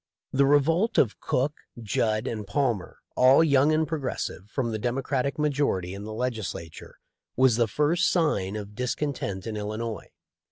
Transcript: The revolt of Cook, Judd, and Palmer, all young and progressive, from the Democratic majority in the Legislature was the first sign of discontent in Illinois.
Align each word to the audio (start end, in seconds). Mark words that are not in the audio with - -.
The 0.33 0.47
revolt 0.47 0.97
of 0.97 1.19
Cook, 1.21 1.53
Judd, 1.79 2.25
and 2.25 2.47
Palmer, 2.47 2.97
all 3.15 3.43
young 3.43 3.71
and 3.71 3.87
progressive, 3.87 4.49
from 4.49 4.71
the 4.71 4.79
Democratic 4.79 5.37
majority 5.37 5.93
in 5.93 6.05
the 6.05 6.11
Legislature 6.11 6.95
was 7.35 7.55
the 7.55 7.67
first 7.67 8.09
sign 8.11 8.55
of 8.55 8.73
discontent 8.73 9.45
in 9.45 9.55
Illinois. 9.55 10.09